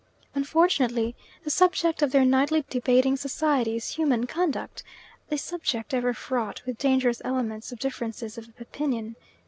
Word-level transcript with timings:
Unfortunately 0.33 1.15
the 1.43 1.51
subject 1.51 2.01
of 2.01 2.11
their 2.11 2.25
nightly 2.25 2.65
debating 2.71 3.15
society 3.15 3.75
is 3.75 3.89
human 3.89 4.25
conduct, 4.25 4.81
a 5.29 5.37
subject 5.37 5.93
ever 5.93 6.11
fraught 6.11 6.65
with 6.65 6.79
dangerous 6.79 7.21
elements 7.23 7.71
of 7.71 7.77
differences 7.77 8.35
of 8.35 8.47
opinion. 8.59 9.15